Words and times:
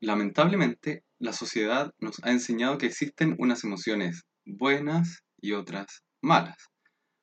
Lamentablemente, 0.00 1.04
la 1.18 1.32
sociedad 1.32 1.92
nos 1.98 2.22
ha 2.22 2.30
enseñado 2.30 2.76
que 2.76 2.86
existen 2.86 3.34
unas 3.38 3.64
emociones 3.64 4.24
buenas 4.44 5.24
y 5.40 5.52
otras 5.52 6.02
malas, 6.22 6.56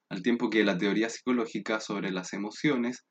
al 0.09 0.23
tiempo 0.23 0.49
que 0.49 0.63
la 0.63 0.77
teoría 0.77 1.09
psicológica 1.09 1.79
sobre 1.79 2.11
las 2.11 2.33
emociones 2.33 3.05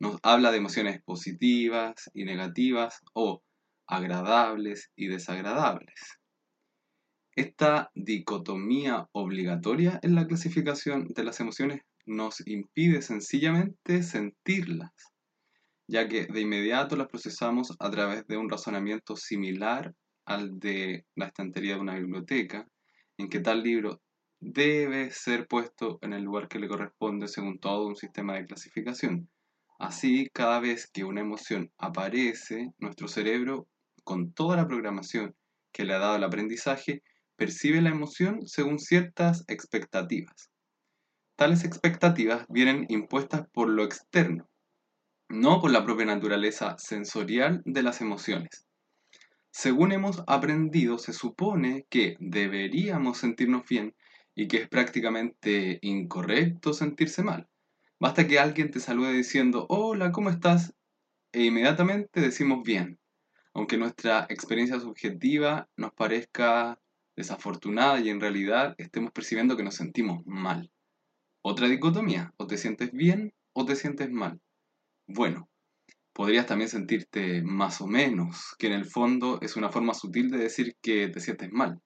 nos 0.00 0.18
habla 0.22 0.50
de 0.50 0.58
emociones 0.58 1.00
positivas 1.04 1.94
y 2.14 2.24
negativas 2.24 3.00
o 3.14 3.42
agradables 3.86 4.90
y 4.96 5.06
desagradables. 5.06 6.18
Esta 7.36 7.90
dicotomía 7.94 9.08
obligatoria 9.12 10.00
en 10.02 10.14
la 10.14 10.26
clasificación 10.26 11.08
de 11.08 11.22
las 11.22 11.38
emociones 11.40 11.82
nos 12.06 12.46
impide 12.46 13.02
sencillamente 13.02 14.02
sentirlas, 14.02 14.90
ya 15.88 16.08
que 16.08 16.26
de 16.26 16.40
inmediato 16.40 16.96
las 16.96 17.08
procesamos 17.08 17.74
a 17.78 17.90
través 17.90 18.26
de 18.26 18.36
un 18.36 18.50
razonamiento 18.50 19.16
similar 19.16 19.94
al 20.24 20.58
de 20.58 21.06
la 21.14 21.26
estantería 21.26 21.74
de 21.74 21.80
una 21.80 21.94
biblioteca, 21.94 22.66
en 23.16 23.28
que 23.28 23.40
tal 23.40 23.62
libro 23.62 24.02
debe 24.40 25.10
ser 25.10 25.46
puesto 25.46 25.98
en 26.02 26.12
el 26.12 26.22
lugar 26.22 26.48
que 26.48 26.58
le 26.58 26.68
corresponde 26.68 27.28
según 27.28 27.58
todo 27.58 27.86
un 27.86 27.96
sistema 27.96 28.34
de 28.34 28.44
clasificación. 28.44 29.30
Así, 29.78 30.28
cada 30.32 30.60
vez 30.60 30.90
que 30.90 31.04
una 31.04 31.20
emoción 31.20 31.70
aparece, 31.78 32.72
nuestro 32.78 33.08
cerebro, 33.08 33.68
con 34.04 34.32
toda 34.32 34.56
la 34.56 34.66
programación 34.66 35.34
que 35.72 35.84
le 35.84 35.94
ha 35.94 35.98
dado 35.98 36.16
el 36.16 36.24
aprendizaje, 36.24 37.02
percibe 37.36 37.82
la 37.82 37.90
emoción 37.90 38.46
según 38.46 38.78
ciertas 38.78 39.44
expectativas. 39.48 40.50
Tales 41.36 41.64
expectativas 41.64 42.46
vienen 42.48 42.86
impuestas 42.88 43.46
por 43.52 43.68
lo 43.68 43.84
externo, 43.84 44.48
no 45.28 45.60
por 45.60 45.70
la 45.70 45.84
propia 45.84 46.06
naturaleza 46.06 46.76
sensorial 46.78 47.62
de 47.64 47.82
las 47.82 48.00
emociones. 48.00 48.66
Según 49.50 49.92
hemos 49.92 50.22
aprendido, 50.26 50.98
se 50.98 51.12
supone 51.12 51.86
que 51.88 52.16
deberíamos 52.20 53.18
sentirnos 53.18 53.66
bien 53.68 53.94
y 54.34 54.48
que 54.48 54.58
es 54.58 54.68
prácticamente 54.68 55.78
incorrecto 55.80 56.72
sentirse 56.74 57.22
mal. 57.22 57.48
Basta 57.98 58.26
que 58.28 58.38
alguien 58.38 58.70
te 58.70 58.80
salude 58.80 59.12
diciendo, 59.14 59.66
hola, 59.70 60.12
¿cómo 60.12 60.28
estás? 60.28 60.74
E 61.32 61.44
inmediatamente 61.44 62.20
decimos 62.20 62.62
bien, 62.62 62.98
aunque 63.54 63.78
nuestra 63.78 64.26
experiencia 64.28 64.78
subjetiva 64.78 65.68
nos 65.76 65.92
parezca 65.94 66.78
desafortunada 67.16 67.98
y 68.00 68.10
en 68.10 68.20
realidad 68.20 68.74
estemos 68.76 69.10
percibiendo 69.12 69.56
que 69.56 69.62
nos 69.62 69.74
sentimos 69.74 70.24
mal. 70.26 70.70
Otra 71.40 71.66
dicotomía, 71.68 72.34
o 72.36 72.46
te 72.46 72.58
sientes 72.58 72.92
bien 72.92 73.32
o 73.54 73.64
te 73.64 73.74
sientes 73.74 74.10
mal. 74.10 74.40
Bueno, 75.08 75.48
podrías 76.12 76.46
también 76.46 76.68
sentirte 76.68 77.40
más 77.42 77.80
o 77.80 77.86
menos, 77.86 78.54
que 78.58 78.66
en 78.66 78.72
el 78.72 78.86
fondo 78.86 79.38
es 79.40 79.56
una 79.56 79.70
forma 79.70 79.94
sutil 79.94 80.30
de 80.30 80.38
decir 80.38 80.76
que 80.82 81.08
te 81.08 81.20
sientes 81.20 81.50
mal. 81.52 81.80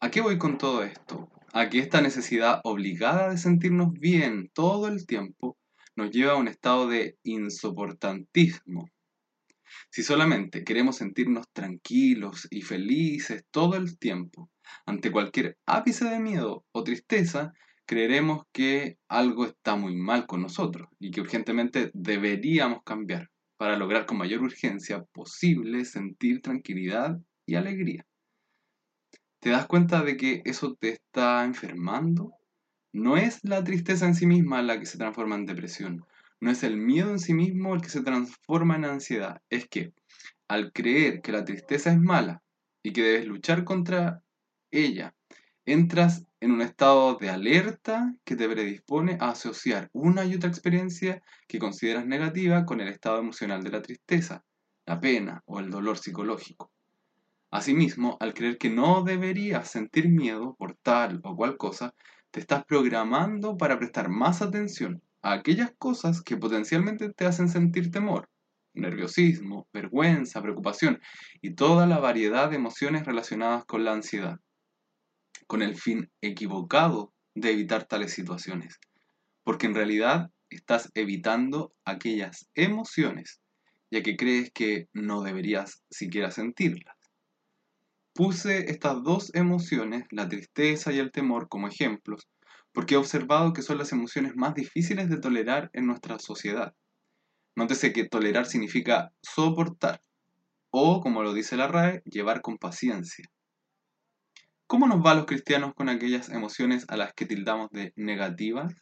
¿A 0.00 0.10
qué 0.10 0.20
voy 0.20 0.38
con 0.38 0.58
todo 0.58 0.84
esto? 0.84 1.28
A 1.52 1.68
que 1.68 1.80
esta 1.80 2.00
necesidad 2.00 2.60
obligada 2.62 3.30
de 3.30 3.36
sentirnos 3.36 3.92
bien 3.94 4.48
todo 4.54 4.86
el 4.86 5.06
tiempo 5.06 5.58
nos 5.96 6.10
lleva 6.12 6.32
a 6.32 6.36
un 6.36 6.46
estado 6.46 6.86
de 6.86 7.18
insoportantismo. 7.24 8.88
Si 9.90 10.04
solamente 10.04 10.62
queremos 10.62 10.96
sentirnos 10.96 11.46
tranquilos 11.52 12.46
y 12.50 12.62
felices 12.62 13.44
todo 13.50 13.76
el 13.76 13.98
tiempo, 13.98 14.50
ante 14.86 15.10
cualquier 15.10 15.58
ápice 15.66 16.04
de 16.04 16.20
miedo 16.20 16.64
o 16.72 16.84
tristeza, 16.84 17.52
creeremos 17.92 18.44
que 18.52 18.96
algo 19.06 19.44
está 19.44 19.76
muy 19.76 19.94
mal 19.94 20.26
con 20.26 20.40
nosotros 20.40 20.88
y 20.98 21.10
que 21.10 21.20
urgentemente 21.20 21.90
deberíamos 21.92 22.82
cambiar 22.84 23.28
para 23.58 23.76
lograr 23.76 24.06
con 24.06 24.16
mayor 24.16 24.40
urgencia 24.40 25.04
posible 25.12 25.84
sentir 25.84 26.40
tranquilidad 26.40 27.20
y 27.44 27.56
alegría. 27.56 28.06
¿Te 29.40 29.50
das 29.50 29.66
cuenta 29.66 30.02
de 30.02 30.16
que 30.16 30.40
eso 30.46 30.74
te 30.74 30.88
está 30.88 31.44
enfermando? 31.44 32.32
No 32.94 33.18
es 33.18 33.40
la 33.44 33.62
tristeza 33.62 34.06
en 34.06 34.14
sí 34.14 34.26
misma 34.26 34.62
la 34.62 34.80
que 34.80 34.86
se 34.86 34.96
transforma 34.96 35.34
en 35.34 35.44
depresión, 35.44 36.06
no 36.40 36.50
es 36.50 36.62
el 36.62 36.78
miedo 36.78 37.10
en 37.10 37.18
sí 37.18 37.34
mismo 37.34 37.74
el 37.74 37.82
que 37.82 37.90
se 37.90 38.02
transforma 38.02 38.76
en 38.76 38.86
ansiedad, 38.86 39.42
es 39.50 39.68
que 39.68 39.92
al 40.48 40.72
creer 40.72 41.20
que 41.20 41.32
la 41.32 41.44
tristeza 41.44 41.92
es 41.92 42.00
mala 42.00 42.42
y 42.82 42.94
que 42.94 43.02
debes 43.02 43.26
luchar 43.26 43.64
contra 43.64 44.22
ella, 44.70 45.14
entras 45.64 46.24
en 46.40 46.50
un 46.50 46.60
estado 46.60 47.14
de 47.14 47.30
alerta 47.30 48.14
que 48.24 48.34
te 48.34 48.48
predispone 48.48 49.16
a 49.20 49.30
asociar 49.30 49.90
una 49.92 50.24
y 50.24 50.34
otra 50.34 50.48
experiencia 50.48 51.22
que 51.46 51.60
consideras 51.60 52.04
negativa 52.04 52.66
con 52.66 52.80
el 52.80 52.88
estado 52.88 53.18
emocional 53.18 53.62
de 53.62 53.70
la 53.70 53.82
tristeza, 53.82 54.44
la 54.86 55.00
pena 55.00 55.42
o 55.46 55.60
el 55.60 55.70
dolor 55.70 55.98
psicológico. 55.98 56.72
Asimismo, 57.50 58.16
al 58.18 58.34
creer 58.34 58.58
que 58.58 58.70
no 58.70 59.04
deberías 59.04 59.70
sentir 59.70 60.08
miedo 60.08 60.56
por 60.58 60.74
tal 60.74 61.20
o 61.22 61.36
cual 61.36 61.56
cosa, 61.56 61.94
te 62.32 62.40
estás 62.40 62.64
programando 62.64 63.56
para 63.56 63.78
prestar 63.78 64.08
más 64.08 64.42
atención 64.42 65.02
a 65.20 65.34
aquellas 65.34 65.72
cosas 65.78 66.22
que 66.22 66.36
potencialmente 66.36 67.12
te 67.12 67.26
hacen 67.26 67.48
sentir 67.48 67.92
temor, 67.92 68.28
nerviosismo, 68.74 69.68
vergüenza, 69.72 70.42
preocupación 70.42 71.00
y 71.40 71.54
toda 71.54 71.86
la 71.86 71.98
variedad 71.98 72.50
de 72.50 72.56
emociones 72.56 73.04
relacionadas 73.04 73.64
con 73.64 73.84
la 73.84 73.92
ansiedad 73.92 74.40
con 75.52 75.60
el 75.60 75.76
fin 75.76 76.10
equivocado 76.22 77.12
de 77.34 77.50
evitar 77.50 77.84
tales 77.84 78.14
situaciones, 78.14 78.80
porque 79.44 79.66
en 79.66 79.74
realidad 79.74 80.30
estás 80.48 80.90
evitando 80.94 81.74
aquellas 81.84 82.48
emociones, 82.54 83.42
ya 83.90 84.02
que 84.02 84.16
crees 84.16 84.50
que 84.50 84.88
no 84.94 85.20
deberías 85.20 85.84
siquiera 85.90 86.30
sentirlas. 86.30 86.96
Puse 88.14 88.70
estas 88.70 89.02
dos 89.02 89.30
emociones, 89.34 90.06
la 90.10 90.26
tristeza 90.26 90.90
y 90.90 90.98
el 90.98 91.12
temor, 91.12 91.50
como 91.50 91.68
ejemplos, 91.68 92.30
porque 92.72 92.94
he 92.94 92.96
observado 92.96 93.52
que 93.52 93.60
son 93.60 93.76
las 93.76 93.92
emociones 93.92 94.32
más 94.34 94.54
difíciles 94.54 95.10
de 95.10 95.18
tolerar 95.18 95.68
en 95.74 95.86
nuestra 95.86 96.18
sociedad. 96.18 96.74
Nótese 97.56 97.92
que 97.92 98.08
tolerar 98.08 98.46
significa 98.46 99.12
soportar, 99.20 100.00
o, 100.70 101.02
como 101.02 101.22
lo 101.22 101.34
dice 101.34 101.58
la 101.58 101.68
RAE, 101.68 102.00
llevar 102.06 102.40
con 102.40 102.56
paciencia. 102.56 103.26
¿Cómo 104.72 104.86
nos 104.86 105.04
va 105.04 105.12
los 105.12 105.26
cristianos 105.26 105.74
con 105.74 105.90
aquellas 105.90 106.30
emociones 106.30 106.86
a 106.88 106.96
las 106.96 107.12
que 107.12 107.26
tildamos 107.26 107.68
de 107.72 107.92
negativas? 107.94 108.74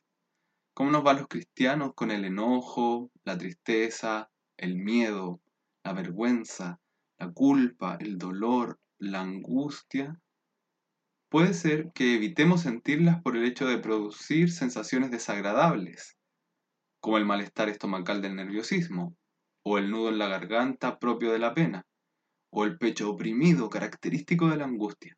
¿Cómo 0.73 0.93
nos 0.93 1.05
va 1.05 1.15
los 1.15 1.27
cristianos 1.27 1.95
con 1.97 2.12
el 2.12 2.25
enojo, 2.25 3.11
la 3.25 3.37
tristeza, 3.37 4.31
el 4.56 4.77
miedo, 4.77 5.41
la 5.83 5.93
vergüenza, 5.93 6.79
la 7.19 7.33
culpa, 7.33 7.99
el 7.99 8.19
dolor, 8.19 8.79
la 9.00 9.23
angustia? 9.23 10.17
Puede 11.29 11.55
ser 11.55 11.91
que 11.93 12.15
evitemos 12.15 12.61
sentirlas 12.61 13.21
por 13.21 13.37
el 13.37 13.45
hecho 13.45 13.67
de 13.67 13.79
producir 13.79 14.53
sensaciones 14.53 15.11
desagradables, 15.11 16.17
como 17.00 17.19
el 17.19 17.27
malestar 17.27 17.69
estomacal 17.69 18.23
del 18.23 18.37
nerviosismo, 18.37 19.17
o 19.65 19.77
el 19.77 19.91
nudo 19.91 20.11
en 20.11 20.19
la 20.19 20.29
garganta 20.29 21.00
propio 21.00 21.33
de 21.33 21.41
la 21.41 21.53
pena, 21.53 21.84
o 22.50 22.65
el 22.65 22.79
pecho 22.79 23.11
oprimido 23.11 23.69
característico 23.69 24.49
de 24.49 24.56
la 24.56 24.67
angustia. 24.67 25.17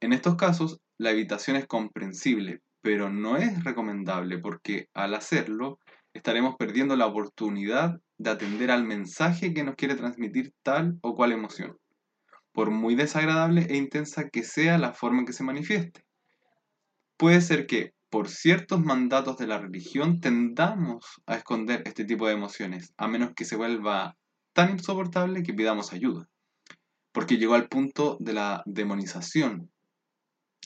En 0.00 0.12
estos 0.12 0.36
casos, 0.36 0.80
la 0.98 1.10
evitación 1.10 1.56
es 1.56 1.66
comprensible, 1.66 2.60
pero 2.82 3.10
no 3.10 3.36
es 3.36 3.64
recomendable 3.64 4.38
porque 4.38 4.88
al 4.92 5.14
hacerlo 5.14 5.78
estaremos 6.12 6.54
perdiendo 6.56 6.96
la 6.96 7.06
oportunidad 7.06 8.00
de 8.18 8.30
atender 8.30 8.70
al 8.70 8.84
mensaje 8.84 9.52
que 9.52 9.64
nos 9.64 9.74
quiere 9.74 9.96
transmitir 9.96 10.52
tal 10.62 10.98
o 11.02 11.14
cual 11.14 11.32
emoción, 11.32 11.76
por 12.52 12.70
muy 12.70 12.94
desagradable 12.94 13.66
e 13.68 13.76
intensa 13.76 14.28
que 14.28 14.44
sea 14.44 14.78
la 14.78 14.92
forma 14.92 15.20
en 15.20 15.26
que 15.26 15.32
se 15.32 15.44
manifieste. 15.44 16.04
Puede 17.16 17.40
ser 17.40 17.66
que, 17.66 17.92
por 18.10 18.28
ciertos 18.28 18.80
mandatos 18.80 19.38
de 19.38 19.46
la 19.46 19.58
religión, 19.58 20.20
tendamos 20.20 21.04
a 21.26 21.36
esconder 21.36 21.82
este 21.86 22.04
tipo 22.04 22.26
de 22.26 22.34
emociones, 22.34 22.92
a 22.96 23.08
menos 23.08 23.32
que 23.34 23.44
se 23.44 23.56
vuelva 23.56 24.16
tan 24.52 24.70
insoportable 24.70 25.42
que 25.42 25.54
pidamos 25.54 25.92
ayuda, 25.92 26.28
porque 27.12 27.38
llegó 27.38 27.54
al 27.54 27.68
punto 27.68 28.16
de 28.20 28.34
la 28.34 28.62
demonización 28.66 29.70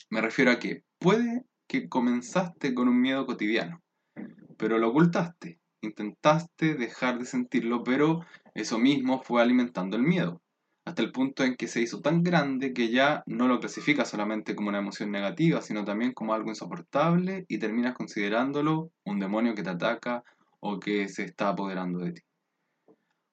me 0.09 0.21
refiero 0.21 0.51
a 0.51 0.59
que 0.59 0.83
puede 0.99 1.45
que 1.67 1.87
comenzaste 1.87 2.73
con 2.73 2.87
un 2.87 2.99
miedo 2.99 3.25
cotidiano, 3.25 3.81
pero 4.57 4.77
lo 4.77 4.89
ocultaste, 4.89 5.59
intentaste 5.81 6.75
dejar 6.75 7.19
de 7.19 7.25
sentirlo, 7.25 7.83
pero 7.83 8.25
eso 8.53 8.79
mismo 8.79 9.21
fue 9.21 9.41
alimentando 9.41 9.95
el 9.95 10.03
miedo, 10.03 10.41
hasta 10.85 11.01
el 11.01 11.11
punto 11.11 11.43
en 11.43 11.55
que 11.55 11.67
se 11.67 11.81
hizo 11.81 12.01
tan 12.01 12.23
grande 12.23 12.73
que 12.73 12.89
ya 12.89 13.23
no 13.27 13.47
lo 13.47 13.59
clasifica 13.59 14.05
solamente 14.05 14.55
como 14.55 14.69
una 14.69 14.79
emoción 14.79 15.11
negativa, 15.11 15.61
sino 15.61 15.85
también 15.85 16.13
como 16.13 16.33
algo 16.33 16.49
insoportable 16.49 17.45
y 17.47 17.59
terminas 17.59 17.95
considerándolo 17.95 18.91
un 19.05 19.19
demonio 19.19 19.53
que 19.53 19.63
te 19.63 19.69
ataca 19.69 20.23
o 20.59 20.79
que 20.79 21.07
se 21.07 21.23
está 21.23 21.49
apoderando 21.49 21.99
de 21.99 22.13
ti. 22.13 22.21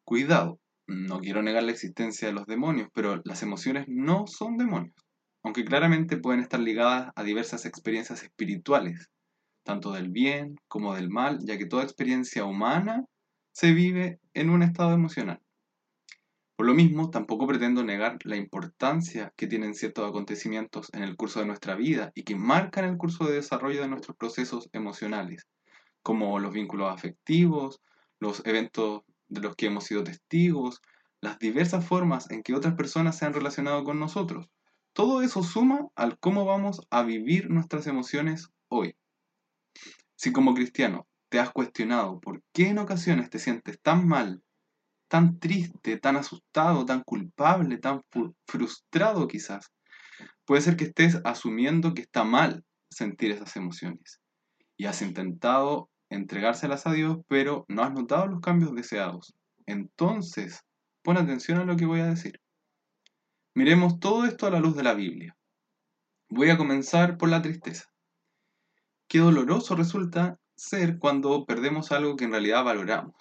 Cuidado, 0.04 0.60
no 0.86 1.18
quiero 1.20 1.42
negar 1.42 1.62
la 1.64 1.72
existencia 1.72 2.28
de 2.28 2.34
los 2.34 2.46
demonios, 2.46 2.88
pero 2.92 3.20
las 3.24 3.42
emociones 3.42 3.86
no 3.88 4.26
son 4.26 4.56
demonios 4.56 5.06
aunque 5.46 5.64
claramente 5.64 6.16
pueden 6.16 6.40
estar 6.40 6.58
ligadas 6.58 7.12
a 7.14 7.22
diversas 7.22 7.66
experiencias 7.66 8.25
espirituales, 8.25 9.12
tanto 9.62 9.93
del 9.93 10.08
bien 10.08 10.56
como 10.66 10.96
del 10.96 11.08
mal, 11.08 11.38
ya 11.44 11.56
que 11.56 11.66
toda 11.66 11.84
experiencia 11.84 12.44
humana 12.44 13.04
se 13.52 13.72
vive 13.72 14.19
en 14.34 14.50
un 14.50 14.64
estado 14.64 14.93
emocional. 14.93 15.40
Por 16.56 16.66
lo 16.66 16.75
mismo, 16.75 17.10
tampoco 17.10 17.46
pretendo 17.46 17.84
negar 17.84 18.19
la 18.25 18.34
importancia 18.34 19.32
que 19.37 19.46
tienen 19.46 19.76
ciertos 19.76 20.08
acontecimientos 20.08 20.90
en 20.93 21.04
el 21.04 21.14
curso 21.14 21.38
de 21.38 21.46
nuestra 21.46 21.76
vida 21.76 22.10
y 22.16 22.25
que 22.25 22.34
marcan 22.34 22.84
el 22.84 22.96
curso 22.96 23.25
de 23.25 23.34
desarrollo 23.34 23.82
de 23.82 23.88
nuestros 23.88 24.16
procesos 24.16 24.69
emocionales, 24.72 25.46
como 26.02 26.40
los 26.40 26.52
vínculos 26.52 26.92
afectivos, 26.92 27.81
los 28.19 28.44
eventos 28.46 29.02
de 29.28 29.42
los 29.42 29.54
que 29.54 29.66
hemos 29.66 29.84
sido 29.84 30.02
testigos, 30.02 30.82
las 31.20 31.38
diversas 31.38 31.87
formas 31.87 32.32
en 32.32 32.42
que 32.42 32.56
otras 32.56 32.75
personas 32.75 33.16
se 33.16 33.26
han 33.26 33.32
relacionado 33.32 33.84
con 33.84 34.00
nosotros. 34.00 34.49
Todo 34.96 35.20
eso 35.20 35.43
suma 35.43 35.88
al 35.94 36.19
cómo 36.19 36.46
vamos 36.46 36.81
a 36.88 37.02
vivir 37.02 37.50
nuestras 37.50 37.87
emociones 37.87 38.48
hoy. 38.69 38.96
Si 40.14 40.32
como 40.32 40.54
cristiano 40.54 41.06
te 41.28 41.38
has 41.38 41.50
cuestionado 41.50 42.19
por 42.19 42.43
qué 42.54 42.69
en 42.69 42.78
ocasiones 42.78 43.28
te 43.28 43.38
sientes 43.38 43.78
tan 43.82 44.08
mal, 44.08 44.43
tan 45.08 45.38
triste, 45.38 45.98
tan 45.98 46.16
asustado, 46.16 46.87
tan 46.87 47.02
culpable, 47.02 47.76
tan 47.76 48.00
frustrado 48.46 49.28
quizás, 49.28 49.70
puede 50.46 50.62
ser 50.62 50.78
que 50.78 50.84
estés 50.84 51.20
asumiendo 51.25 51.92
que 51.92 52.00
está 52.00 52.25
mal 52.25 52.64
sentir 52.90 53.32
esas 53.32 53.54
emociones 53.56 54.22
y 54.78 54.87
has 54.87 55.02
intentado 55.02 55.90
entregárselas 56.08 56.87
a 56.87 56.92
Dios, 56.94 57.19
pero 57.28 57.66
no 57.69 57.82
has 57.82 57.92
notado 57.92 58.28
los 58.28 58.40
cambios 58.40 58.75
deseados. 58.75 59.34
Entonces, 59.66 60.62
pon 61.02 61.19
atención 61.19 61.58
a 61.58 61.66
lo 61.66 61.76
que 61.76 61.84
voy 61.84 62.00
a 62.00 62.06
decir. 62.06 62.40
Miremos 63.56 64.00
todo 64.00 64.26
esto 64.26 64.47
a 64.47 64.50
la 64.50 64.61
luz 64.61 64.76
de 64.76 64.82
la 64.82 64.93
Biblia. 64.93 65.35
Voy 66.29 66.50
a 66.50 66.58
comenzar 66.58 67.17
por 67.17 67.31
la 67.31 67.41
tristeza. 67.41 67.91
Qué 69.08 69.20
doloroso 69.20 69.75
resulta 69.75 70.38
ser 70.55 70.99
cuando 70.99 71.47
perdemos 71.47 71.91
algo 71.91 72.17
que 72.17 72.25
en 72.25 72.32
realidad 72.32 72.64
valoramos. 72.64 73.14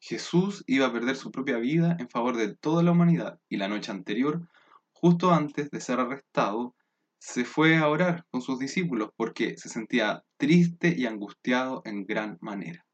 Jesús 0.00 0.64
iba 0.66 0.86
a 0.86 0.92
perder 0.94 1.16
su 1.16 1.30
propia 1.30 1.58
vida 1.58 1.94
en 2.00 2.08
favor 2.08 2.38
de 2.38 2.56
toda 2.56 2.82
la 2.82 2.92
humanidad 2.92 3.38
y 3.50 3.58
la 3.58 3.68
noche 3.68 3.92
anterior, 3.92 4.48
justo 4.92 5.30
antes 5.30 5.70
de 5.70 5.82
ser 5.82 6.00
arrestado, 6.00 6.74
se 7.18 7.44
fue 7.44 7.76
a 7.76 7.86
orar 7.86 8.24
con 8.30 8.40
sus 8.40 8.58
discípulos 8.58 9.10
porque 9.14 9.58
se 9.58 9.68
sentía 9.68 10.24
triste 10.38 10.94
y 10.96 11.04
angustiado 11.04 11.82
en 11.84 12.06
gran 12.06 12.38
manera. 12.40 12.86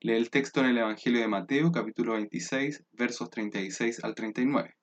Lee 0.00 0.12
el 0.12 0.28
texto 0.28 0.60
en 0.60 0.66
el 0.66 0.76
Evangelio 0.76 1.22
de 1.22 1.28
Mateo 1.28 1.72
capítulo 1.72 2.12
26 2.12 2.84
versos 2.92 3.30
36 3.30 4.04
al 4.04 4.14
39. 4.14 4.77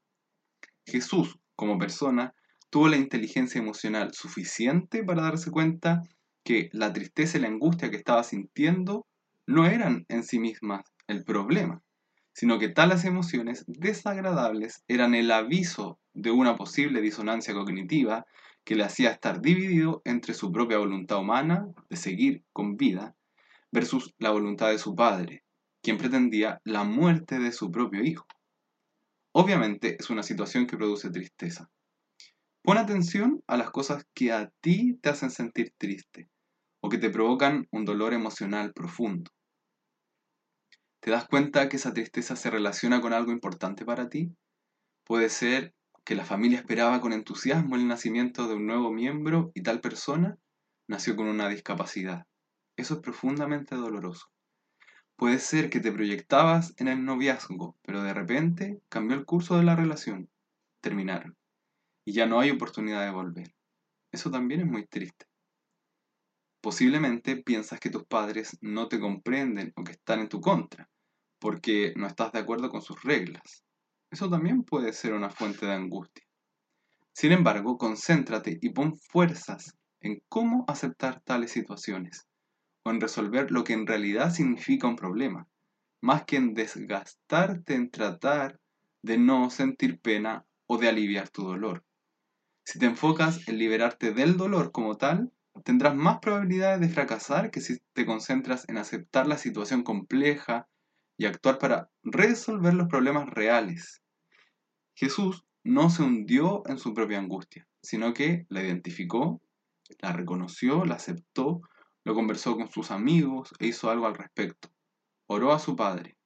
Jesús, 0.86 1.38
como 1.56 1.78
persona, 1.78 2.34
tuvo 2.70 2.88
la 2.88 2.98
inteligencia 2.98 3.60
emocional 3.60 4.14
suficiente 4.14 5.04
para 5.04 5.24
darse 5.24 5.52
cuenta 5.52 6.02
que 6.44 6.70
la 6.74 6.94
tristeza 6.94 7.38
y 7.38 7.42
la 7.42 7.48
angustia 7.48 7.90
que 7.90 7.98
estaba 7.98 8.24
sintiendo 8.24 9.08
no 9.48 9.66
eran 9.66 10.06
en 10.10 10.24
sí 10.24 10.40
mismas 10.40 10.84
el 11.08 11.24
problema, 11.24 11.82
sino 12.34 12.60
que 12.60 12.70
tales 12.70 13.06
emociones 13.06 13.64
desagradables 13.68 14.84
eran 14.88 15.16
el 15.16 15.32
aviso 15.32 16.00
de 16.14 16.32
una 16.32 16.56
posible 16.56 17.02
disonancia 17.02 17.54
cognitiva 17.54 18.26
que 18.64 18.76
le 18.76 18.84
hacía 18.84 19.12
estar 19.12 19.42
dividido 19.42 20.02
entre 20.06 20.34
su 20.34 20.52
propia 20.52 20.78
voluntad 20.78 21.20
humana 21.20 21.68
de 21.90 21.98
seguir 21.98 22.44
con 22.52 22.78
vida 22.78 23.16
versus 23.72 24.14
la 24.18 24.32
voluntad 24.32 24.70
de 24.70 24.80
su 24.80 24.96
padre, 24.96 25.44
quien 25.82 25.98
pretendía 25.98 26.60
la 26.64 26.84
muerte 26.84 27.40
de 27.40 27.52
su 27.52 27.72
propio 27.72 28.04
hijo. 28.04 28.26
Obviamente 29.38 29.98
es 30.00 30.10
una 30.10 30.24
situación 30.24 30.66
que 30.66 30.78
produce 30.78 31.10
tristeza. 31.10 31.70
Pon 32.64 32.78
atención 32.78 33.44
a 33.48 33.58
las 33.58 33.70
cosas 33.70 34.06
que 34.14 34.32
a 34.32 34.50
ti 34.62 34.98
te 35.02 35.10
hacen 35.10 35.30
sentir 35.30 35.74
triste 35.78 36.30
o 36.82 36.88
que 36.88 36.98
te 36.98 37.10
provocan 37.10 37.68
un 37.70 37.84
dolor 37.84 38.14
emocional 38.14 38.72
profundo. 38.72 39.30
¿Te 41.02 41.12
das 41.12 41.28
cuenta 41.28 41.68
que 41.68 41.76
esa 41.76 41.94
tristeza 41.94 42.38
se 42.38 42.50
relaciona 42.50 43.02
con 43.02 43.12
algo 43.12 43.34
importante 43.34 43.84
para 43.84 44.08
ti? 44.08 44.34
Puede 45.04 45.28
ser 45.28 45.74
que 46.06 46.16
la 46.16 46.24
familia 46.24 46.60
esperaba 46.60 47.02
con 47.02 47.12
entusiasmo 47.12 47.76
el 47.76 47.90
nacimiento 47.90 48.48
de 48.48 48.56
un 48.56 48.66
nuevo 48.66 48.90
miembro 48.94 49.52
y 49.54 49.64
tal 49.64 49.82
persona 49.82 50.38
nació 50.88 51.18
con 51.18 51.28
una 51.28 51.50
discapacidad. 51.50 52.26
Eso 52.78 52.94
es 52.94 53.00
profundamente 53.02 53.76
doloroso. 53.76 54.28
Puede 55.18 55.40
ser 55.40 55.70
que 55.70 55.80
te 55.80 55.94
proyectabas 55.94 56.74
en 56.78 56.90
el 56.90 57.06
noviazgo, 57.06 57.78
pero 57.84 58.04
de 58.04 58.14
repente 58.14 58.82
cambió 58.90 59.16
el 59.16 59.26
curso 59.26 59.58
de 59.58 59.64
la 59.64 59.74
relación. 59.74 60.30
Terminaron. 60.82 61.38
Y 62.04 62.12
ya 62.12 62.26
no 62.26 62.42
hay 62.42 62.52
oportunidad 62.52 63.06
de 63.06 63.12
volver. 63.12 63.56
Eso 64.12 64.30
también 64.30 64.62
es 64.62 64.68
muy 64.68 64.86
triste. 64.86 65.26
Posiblemente 66.62 67.38
piensas 67.38 67.80
que 67.80 67.90
tus 67.90 68.06
padres 68.06 68.58
no 68.60 68.90
te 68.90 69.00
comprenden 69.00 69.72
o 69.78 69.86
que 69.86 69.94
están 69.94 70.20
en 70.20 70.28
tu 70.28 70.42
contra, 70.42 70.90
porque 71.40 71.94
no 71.96 72.08
estás 72.08 72.34
de 72.34 72.40
acuerdo 72.40 72.70
con 72.70 72.82
sus 72.82 73.02
reglas. 73.02 73.64
Eso 74.12 74.30
también 74.30 74.64
puede 74.64 74.92
ser 74.92 75.14
una 75.14 75.30
fuente 75.30 75.66
de 75.66 75.74
angustia. 75.74 76.26
Sin 77.14 77.32
embargo, 77.32 77.78
concéntrate 77.78 78.58
y 78.62 78.70
pon 78.72 78.98
fuerzas 78.98 79.78
en 80.02 80.22
cómo 80.28 80.66
aceptar 80.68 81.22
tales 81.22 81.52
situaciones 81.52 82.28
en 82.92 83.02
resolver 83.02 83.52
lo 83.52 83.64
que 83.64 83.74
en 83.74 83.88
realidad 83.88 84.32
significa 84.32 84.88
un 84.88 84.96
problema, 84.96 85.48
más 86.02 86.26
que 86.26 86.38
en 86.38 86.54
desgastarte 86.54 87.76
en 87.76 87.90
tratar 87.90 88.60
de 89.02 89.18
no 89.18 89.50
sentir 89.50 90.00
pena 90.00 90.46
o 90.68 90.78
de 90.78 90.90
aliviar 90.90 91.30
tu 91.30 91.44
dolor. 91.44 91.84
Si 92.64 92.80
te 92.80 92.86
enfocas 92.86 93.48
en 93.48 93.60
liberarte 93.60 94.12
del 94.12 94.38
dolor 94.38 94.72
como 94.72 94.98
tal, 94.98 95.32
tendrás 95.64 95.96
más 95.96 96.20
probabilidades 96.20 96.82
de 96.82 96.90
fracasar 96.90 97.52
que 97.52 97.62
si 97.62 97.78
te 97.94 98.06
concentras 98.06 98.68
en 98.68 98.78
aceptar 98.78 99.28
la 99.28 99.38
situación 99.38 99.84
compleja 99.84 100.68
y 101.18 101.26
actuar 101.26 101.60
para 101.60 101.90
resolver 102.04 102.74
los 102.74 102.88
problemas 102.88 103.30
reales. 103.30 104.02
Jesús 104.96 105.46
no 105.64 105.90
se 105.90 106.04
hundió 106.04 106.64
en 106.68 106.78
su 106.78 106.94
propia 106.94 107.20
angustia, 107.20 107.68
sino 107.82 108.14
que 108.14 108.46
la 108.50 108.64
identificó, 108.64 109.42
la 110.00 110.12
reconoció, 110.12 110.86
la 110.86 110.96
aceptó, 110.96 111.62
lo 112.06 112.14
conversó 112.14 112.56
con 112.56 112.72
sus 112.72 112.92
amigos 112.92 113.54
e 113.60 113.68
hizo 113.68 113.90
algo 113.90 114.06
al 114.06 114.16
respecto. 114.16 114.70
Oró 115.28 115.52
a 115.52 115.60
su 115.60 115.76
Padre 115.76 116.18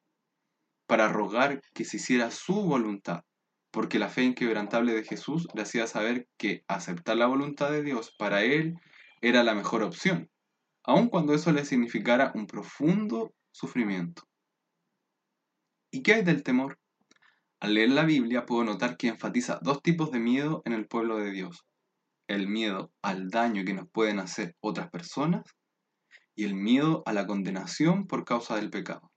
para 0.85 1.07
rogar 1.07 1.61
que 1.73 1.85
se 1.85 1.97
hiciera 1.97 2.31
su 2.31 2.63
voluntad, 2.63 3.23
porque 3.71 3.99
la 3.99 4.09
fe 4.09 4.23
inquebrantable 4.23 4.93
de 4.93 5.03
Jesús 5.03 5.47
le 5.53 5.61
hacía 5.61 5.87
saber 5.87 6.27
que 6.37 6.63
aceptar 6.67 7.15
la 7.15 7.27
voluntad 7.27 7.71
de 7.71 7.83
Dios 7.83 8.13
para 8.17 8.43
él 8.43 8.75
era 9.21 9.43
la 9.43 9.53
mejor 9.53 9.83
opción, 9.83 10.29
aun 10.83 11.07
cuando 11.07 11.33
eso 11.33 11.51
le 11.51 11.63
significara 11.63 12.31
un 12.35 12.47
profundo 12.47 13.33
sufrimiento. 13.51 14.23
¿Y 15.91 16.01
qué 16.01 16.15
hay 16.15 16.23
del 16.23 16.43
temor? 16.43 16.79
Al 17.59 17.75
leer 17.75 17.91
la 17.91 18.03
Biblia 18.03 18.45
puedo 18.45 18.63
notar 18.63 18.97
que 18.97 19.07
enfatiza 19.07 19.59
dos 19.61 19.81
tipos 19.81 20.11
de 20.11 20.19
miedo 20.19 20.61
en 20.65 20.73
el 20.73 20.87
pueblo 20.87 21.17
de 21.17 21.31
Dios. 21.31 21.65
El 22.27 22.47
miedo 22.47 22.91
al 23.01 23.29
daño 23.29 23.63
que 23.63 23.73
nos 23.73 23.89
pueden 23.89 24.19
hacer 24.19 24.55
otras 24.61 24.89
personas 24.89 25.43
y 26.39 26.45
el 26.45 26.55
miedo 26.55 27.03
a 27.05 27.11
la 27.11 27.27
condenación 27.27 28.07
por 28.07 28.23
causa 28.23 28.55
del 28.55 28.69
pecado. 28.69 29.11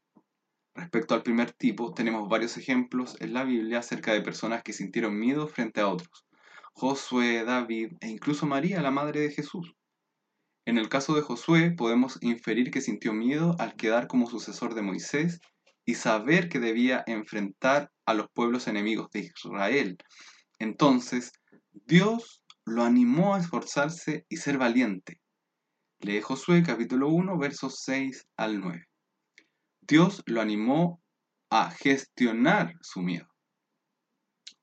Respecto 0.75 1.15
al 1.15 1.23
primer 1.23 1.53
tipo, 1.53 1.95
tenemos 1.95 2.29
varios 2.29 2.57
ejemplos 2.57 3.17
en 3.21 3.33
la 3.33 3.45
Biblia 3.45 3.79
acerca 3.79 4.13
de 4.13 4.23
personas 4.23 4.65
que 4.65 4.73
sintieron 4.73 5.17
miedo 5.17 5.47
frente 5.47 5.81
a 5.81 5.87
otros. 5.87 6.27
Josué, 6.73 7.45
David 7.45 7.93
e 8.01 8.09
incluso 8.09 8.45
María, 8.45 8.83
la 8.83 8.91
madre 8.91 9.21
de 9.21 9.31
Jesús. 9.31 9.73
En 10.65 10.79
el 10.79 10.89
caso 10.89 11.15
de 11.15 11.23
Josué 11.23 11.71
podemos 11.71 12.19
inferir 12.23 12.73
que 12.73 12.81
sintió 12.81 13.13
miedo 13.13 13.55
al 13.61 13.77
quedar 13.77 14.09
como 14.09 14.29
sucesor 14.29 14.75
de 14.75 14.83
Moisés 14.83 15.39
y 15.85 15.95
saber 15.95 16.49
que 16.49 16.59
debía 16.59 17.05
enfrentar 17.07 17.93
a 18.05 18.15
los 18.15 18.27
pueblos 18.35 18.67
enemigos 18.67 19.13
de 19.13 19.31
Israel. 19.33 19.97
Entonces, 20.59 21.31
Dios 21.71 22.43
lo 22.65 22.83
animó 22.83 23.37
a 23.37 23.39
esforzarse 23.39 24.27
y 24.29 24.39
ser 24.39 24.59
valiente. 24.59 25.22
Lee 26.05 26.21
Josué 26.21 26.65
capítulo 26.65 27.11
1, 27.11 27.39
versos 27.39 27.81
6 27.85 28.27
al 28.37 28.61
9. 28.61 28.89
Dios 29.83 30.21
lo 30.27 30.41
animó 30.41 31.01
a 31.49 31.71
gestionar 31.71 32.75
su 32.81 33.03
miedo. 33.03 33.29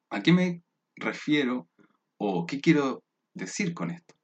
¿A 0.09 0.21
qué 0.21 0.33
me 0.33 0.63
refiero 0.97 1.69
o 2.17 2.45
qué 2.45 2.59
quiero 2.59 3.05
decir 3.33 3.73
con 3.73 3.89
esto? 3.89 4.15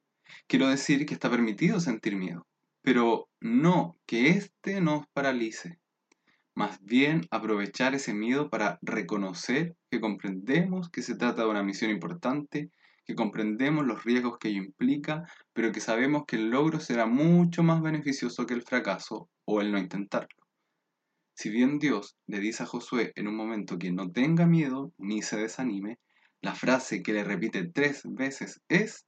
Quiero 0.46 0.68
decir 0.68 1.06
que 1.06 1.14
está 1.14 1.30
permitido 1.30 1.80
sentir 1.80 2.16
miedo, 2.16 2.46
pero 2.82 3.30
no 3.40 3.96
que 4.04 4.28
éste 4.28 4.82
nos 4.82 5.06
paralice 5.14 5.78
más 6.54 6.78
bien 6.82 7.22
aprovechar 7.30 7.94
ese 7.94 8.12
miedo 8.12 8.50
para 8.50 8.78
reconocer 8.82 9.74
que 9.90 10.00
comprendemos 10.00 10.90
que 10.90 11.00
se 11.00 11.16
trata 11.16 11.44
de 11.44 11.48
una 11.48 11.62
misión 11.62 11.90
importante, 11.90 12.70
que 13.06 13.14
comprendemos 13.14 13.86
los 13.86 14.04
riesgos 14.04 14.38
que 14.38 14.48
ello 14.48 14.62
implica, 14.62 15.24
pero 15.52 15.70
que 15.70 15.80
sabemos 15.80 16.24
que 16.26 16.36
el 16.36 16.50
logro 16.50 16.80
será 16.80 17.06
mucho 17.06 17.62
más 17.62 17.80
beneficioso 17.80 18.46
que 18.46 18.54
el 18.54 18.62
fracaso 18.62 19.30
o 19.44 19.60
el 19.60 19.70
no 19.70 19.78
intentarlo. 19.78 20.44
Si 21.34 21.48
bien 21.50 21.78
Dios 21.78 22.16
le 22.26 22.40
dice 22.40 22.64
a 22.64 22.66
Josué 22.66 23.12
en 23.14 23.28
un 23.28 23.36
momento 23.36 23.78
que 23.78 23.92
no 23.92 24.10
tenga 24.10 24.46
miedo 24.46 24.92
ni 24.98 25.22
se 25.22 25.36
desanime, 25.36 25.98
la 26.40 26.54
frase 26.54 27.02
que 27.02 27.12
le 27.12 27.24
repite 27.24 27.68
tres 27.68 28.02
veces 28.04 28.60
es, 28.68 29.06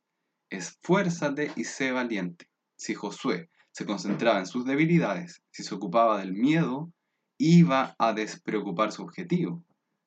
esfuérzate 0.50 1.50
y 1.57 1.64
sé 1.64 1.90
valiente. 1.90 2.49
Si 2.76 2.95
Josué 2.95 3.50
se 3.73 3.87
concentraba 3.87 4.38
en 4.38 4.47
sus 4.47 4.64
debilidades, 4.64 5.43
si 5.50 5.62
se 5.62 5.75
ocupaba 5.75 6.19
del 6.19 6.35
miedo, 6.35 6.93
iba 7.38 7.97
a 7.99 8.12
despreocupar 8.12 8.93
su 8.93 9.02
objetivo. 9.02 9.64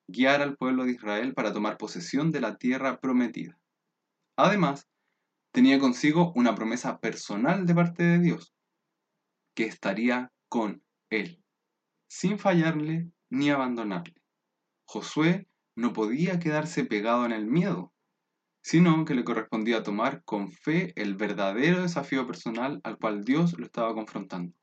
guiar 0.08 0.42
al 0.42 0.56
pueblo 0.56 0.84
de 0.84 0.92
Israel 0.92 1.32
para 1.32 1.52
tomar 1.52 1.78
posesión 1.78 2.32
de 2.32 2.40
la 2.40 2.56
tierra 2.56 3.00
prometida. 3.00 3.58
Además, 4.36 4.88
tenía 5.52 5.78
consigo 5.78 6.32
una 6.34 6.54
promesa 6.54 6.98
personal 7.00 7.66
de 7.66 7.74
parte 7.74 8.02
de 8.02 8.18
Dios, 8.18 8.54
que 9.54 9.64
estaría 9.64 10.32
con 10.48 10.82
él, 11.10 11.42
sin 12.08 12.38
fallarle 12.38 13.10
ni 13.30 13.50
abandonarle. 13.50 14.22
Josué 14.84 15.48
no 15.76 15.92
podía 15.92 16.38
quedarse 16.38 16.84
pegado 16.84 17.26
en 17.26 17.32
el 17.32 17.46
miedo, 17.46 17.92
sino 18.62 19.04
que 19.04 19.14
le 19.14 19.24
correspondía 19.24 19.82
tomar 19.82 20.22
con 20.24 20.52
fe 20.52 20.92
el 20.96 21.16
verdadero 21.16 21.82
desafío 21.82 22.26
personal 22.26 22.80
al 22.84 22.96
cual 22.96 23.24
Dios 23.24 23.58
lo 23.58 23.66
estaba 23.66 23.94
confrontando. 23.94 24.54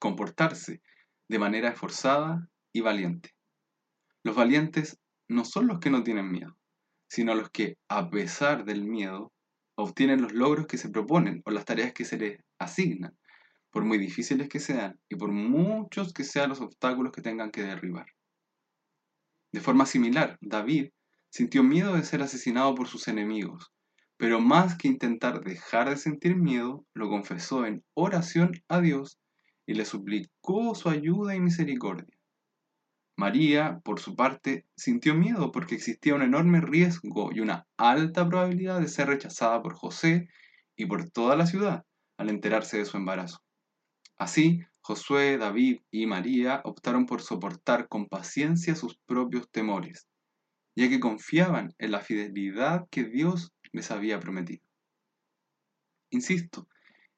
Comportarse 0.00 0.82
de 1.28 1.38
manera 1.38 1.68
esforzada 1.68 2.48
y 2.72 2.80
valiente. 2.80 3.34
Los 4.24 4.34
valientes 4.34 4.98
no 5.28 5.44
son 5.44 5.68
los 5.68 5.78
que 5.78 5.90
no 5.90 6.02
tienen 6.02 6.30
miedo, 6.30 6.57
sino 7.08 7.34
los 7.34 7.50
que, 7.50 7.76
a 7.88 8.10
pesar 8.10 8.64
del 8.64 8.84
miedo, 8.84 9.32
obtienen 9.76 10.22
los 10.22 10.32
logros 10.32 10.66
que 10.66 10.78
se 10.78 10.90
proponen 10.90 11.42
o 11.44 11.50
las 11.50 11.64
tareas 11.64 11.92
que 11.92 12.04
se 12.04 12.18
les 12.18 12.40
asignan, 12.58 13.16
por 13.70 13.84
muy 13.84 13.98
difíciles 13.98 14.48
que 14.48 14.60
sean 14.60 14.98
y 15.08 15.16
por 15.16 15.30
muchos 15.30 16.12
que 16.12 16.24
sean 16.24 16.50
los 16.50 16.60
obstáculos 16.60 17.12
que 17.12 17.22
tengan 17.22 17.50
que 17.50 17.62
derribar. 17.62 18.06
De 19.52 19.60
forma 19.60 19.86
similar, 19.86 20.36
David 20.40 20.90
sintió 21.30 21.62
miedo 21.62 21.94
de 21.94 22.02
ser 22.02 22.22
asesinado 22.22 22.74
por 22.74 22.88
sus 22.88 23.08
enemigos, 23.08 23.72
pero 24.16 24.40
más 24.40 24.76
que 24.76 24.88
intentar 24.88 25.42
dejar 25.42 25.88
de 25.88 25.96
sentir 25.96 26.36
miedo, 26.36 26.84
lo 26.92 27.08
confesó 27.08 27.64
en 27.64 27.84
oración 27.94 28.52
a 28.68 28.80
Dios 28.80 29.18
y 29.64 29.74
le 29.74 29.84
suplicó 29.84 30.74
su 30.74 30.88
ayuda 30.88 31.36
y 31.36 31.40
misericordia. 31.40 32.17
María, 33.18 33.80
por 33.82 33.98
su 33.98 34.14
parte, 34.14 34.64
sintió 34.76 35.12
miedo 35.12 35.50
porque 35.50 35.74
existía 35.74 36.14
un 36.14 36.22
enorme 36.22 36.60
riesgo 36.60 37.32
y 37.32 37.40
una 37.40 37.66
alta 37.76 38.28
probabilidad 38.28 38.80
de 38.80 38.86
ser 38.86 39.08
rechazada 39.08 39.60
por 39.60 39.74
José 39.74 40.28
y 40.76 40.86
por 40.86 41.10
toda 41.10 41.34
la 41.34 41.46
ciudad 41.46 41.84
al 42.16 42.28
enterarse 42.30 42.78
de 42.78 42.84
su 42.84 42.96
embarazo. 42.96 43.42
Así, 44.18 44.60
Josué, 44.82 45.36
David 45.36 45.80
y 45.90 46.06
María 46.06 46.60
optaron 46.62 47.06
por 47.06 47.20
soportar 47.20 47.88
con 47.88 48.06
paciencia 48.06 48.76
sus 48.76 48.96
propios 48.98 49.50
temores, 49.50 50.06
ya 50.76 50.88
que 50.88 51.00
confiaban 51.00 51.74
en 51.78 51.90
la 51.90 51.98
fidelidad 51.98 52.86
que 52.88 53.02
Dios 53.02 53.52
les 53.72 53.90
había 53.90 54.20
prometido. 54.20 54.62
Insisto, 56.10 56.68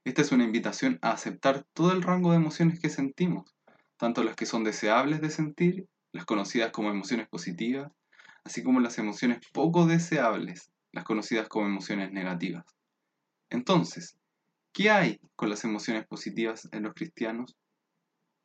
esta 0.04 0.22
es 0.22 0.32
una 0.32 0.44
invitación 0.44 0.98
a 1.02 1.10
aceptar 1.12 1.66
todo 1.74 1.92
el 1.92 2.00
rango 2.00 2.30
de 2.30 2.38
emociones 2.38 2.80
que 2.80 2.88
sentimos, 2.88 3.54
tanto 3.98 4.24
las 4.24 4.34
que 4.34 4.46
son 4.46 4.64
deseables 4.64 5.20
de 5.20 5.28
sentir, 5.28 5.89
las 6.12 6.24
conocidas 6.24 6.70
como 6.72 6.90
emociones 6.90 7.28
positivas, 7.28 7.92
así 8.44 8.62
como 8.62 8.80
las 8.80 8.98
emociones 8.98 9.40
poco 9.52 9.86
deseables, 9.86 10.70
las 10.92 11.04
conocidas 11.04 11.48
como 11.48 11.66
emociones 11.66 12.12
negativas. 12.12 12.64
Entonces, 13.48 14.16
¿qué 14.72 14.90
hay 14.90 15.20
con 15.36 15.50
las 15.50 15.64
emociones 15.64 16.06
positivas 16.06 16.68
en 16.72 16.84
los 16.84 16.94
cristianos? 16.94 17.56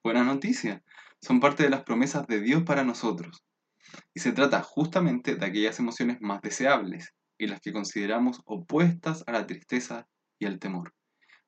Buena 0.03 0.24
noticia, 0.24 0.84
son 1.22 1.39
parte 1.39 1.63
de 1.63 1.69
las 1.69 1.84
promesas 1.84 2.27
de 2.27 2.39
Dios 2.39 2.63
para 2.63 2.84
nosotros. 2.84 3.43
Y 4.13 4.19
se 4.19 4.31
trata 4.31 4.62
justamente 4.62 5.36
de 5.36 5.45
aquellas 5.45 5.79
emociones 5.79 6.22
más 6.22 6.41
deseables 6.41 7.13
y 7.38 7.48
las 7.48 7.62
que 7.62 7.74
consideramos 7.74 8.41
opuestas 8.45 9.24
a 9.27 9.31
la 9.31 9.45
tristeza 9.45 10.07
y 10.39 10.45
al 10.45 10.60
temor. 10.60 10.93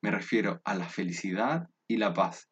Me 0.00 0.10
refiero 0.10 0.60
a 0.64 0.74
la 0.74 0.88
felicidad 0.88 1.68
y 1.88 1.96
la 1.96 2.14
paz, 2.14 2.48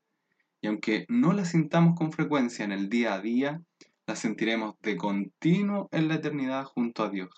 y 0.66 0.68
aunque 0.68 1.06
no 1.08 1.32
la 1.32 1.44
sintamos 1.44 1.94
con 1.96 2.10
frecuencia 2.10 2.64
en 2.64 2.72
el 2.72 2.88
día 2.88 3.14
a 3.14 3.20
día, 3.20 3.62
la 4.04 4.16
sentiremos 4.16 4.74
de 4.82 4.96
continuo 4.96 5.88
en 5.92 6.08
la 6.08 6.16
eternidad 6.16 6.64
junto 6.64 7.04
a 7.04 7.08
Dios. 7.08 7.30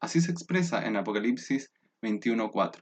Así 0.00 0.22
se 0.22 0.32
expresa 0.32 0.86
en 0.86 0.96
Apocalipsis 0.96 1.70
21:4. 2.00 2.80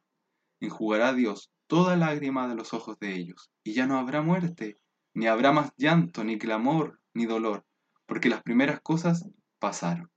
Enjugará 0.61 1.15
Dios 1.15 1.51
toda 1.67 1.97
lágrima 1.97 2.47
de 2.47 2.55
los 2.55 2.75
ojos 2.75 2.97
de 3.01 3.17
ellos, 3.17 3.51
y 3.65 3.73
ya 3.73 3.89
no 3.89 3.99
habrá 3.99 4.23
muerte, 4.23 4.79
ni 5.15 5.27
habrá 5.27 5.51
más 5.51 5.73
llanto, 5.77 6.23
ni 6.23 6.39
clamor, 6.39 7.01
ni 7.13 7.27
dolor, 7.27 7.65
porque 8.07 8.29
las 8.29 8.45
primeras 8.45 8.81
cosas 8.81 9.29
pasaron. 9.59 10.13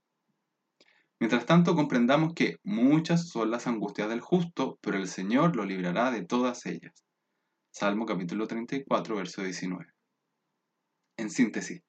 Mientras 1.18 1.44
tanto, 1.44 1.74
comprendamos 1.74 2.34
que 2.34 2.58
muchas 2.62 3.30
son 3.30 3.50
las 3.50 3.66
angustias 3.66 4.08
del 4.08 4.20
justo, 4.20 4.78
pero 4.80 4.96
el 4.96 5.08
Señor 5.08 5.56
lo 5.56 5.64
librará 5.64 6.12
de 6.12 6.24
todas 6.24 6.66
ellas. 6.66 7.02
Salmo 7.74 8.04
capítulo 8.04 8.46
34, 8.46 9.16
verso 9.16 9.42
19. 9.42 9.86
En 11.16 11.30
síntesis, 11.30 11.80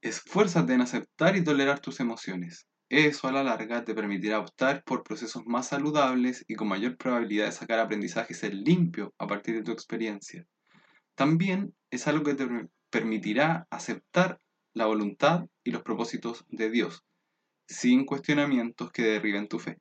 esfuérzate 0.00 0.72
en 0.72 0.80
aceptar 0.80 1.36
y 1.36 1.44
tolerar 1.44 1.78
tus 1.78 2.00
emociones. 2.00 2.66
Eso 2.88 3.28
a 3.28 3.32
la 3.32 3.44
larga 3.44 3.84
te 3.84 3.94
permitirá 3.94 4.40
optar 4.40 4.82
por 4.82 5.02
procesos 5.02 5.42
más 5.44 5.68
saludables 5.68 6.42
y 6.48 6.54
con 6.54 6.68
mayor 6.68 6.96
probabilidad 6.96 7.44
de 7.44 7.52
sacar 7.52 7.80
aprendizajes 7.80 8.42
en 8.44 8.64
limpio 8.64 9.12
a 9.18 9.26
partir 9.26 9.56
de 9.56 9.62
tu 9.62 9.72
experiencia. 9.72 10.46
También 11.14 11.74
es 11.90 12.08
algo 12.08 12.24
que 12.24 12.34
te 12.34 12.48
permitirá 12.88 13.66
aceptar 13.68 14.40
la 14.72 14.86
voluntad 14.86 15.44
y 15.62 15.70
los 15.70 15.82
propósitos 15.82 16.46
de 16.48 16.70
Dios, 16.70 17.04
sin 17.68 18.06
cuestionamientos 18.06 18.90
que 18.90 19.02
derriben 19.02 19.48
tu 19.48 19.58
fe. 19.58 19.76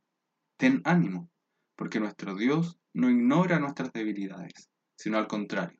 Ten 0.57 0.81
ánimo, 0.83 1.29
porque 1.77 2.01
nuestro 2.01 2.35
Dios 2.35 2.77
no 2.93 3.09
ignora 3.09 3.57
nuestras 3.59 3.93
debilidades 3.93 4.69
sino 4.99 5.17
al 5.17 5.27
contrario. 5.27 5.79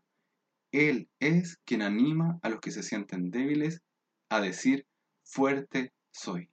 Él 0.72 1.10
es 1.20 1.58
quien 1.66 1.82
anima 1.82 2.40
a 2.42 2.50
los 2.50 2.62
que 2.62 2.72
se 2.72 2.84
sienten 2.84 3.32
débiles 3.32 3.82
a 4.30 4.40
decir, 4.40 4.88
fuerte 5.26 5.92
soy. 6.12 6.50